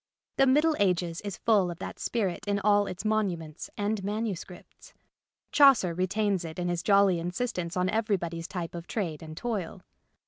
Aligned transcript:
The 0.37 0.47
Middle 0.47 0.75
Ages 0.79 1.21
is 1.21 1.37
full 1.37 1.69
of 1.69 1.77
that 1.77 1.99
spirit 1.99 2.45
in 2.47 2.57
all 2.59 2.87
its 2.87 3.05
monuments 3.05 3.69
and 3.77 4.03
manuscripts. 4.03 4.95
Chaucer 5.51 5.93
retains 5.93 6.43
it 6.43 6.57
in 6.57 6.69
his 6.69 6.81
jolly 6.81 7.19
insistence 7.19 7.77
on 7.77 7.87
everybody's 7.87 8.47
type 8.47 8.73
of 8.73 8.87
trade 8.87 9.21
and 9.21 9.37
toil. 9.37 9.83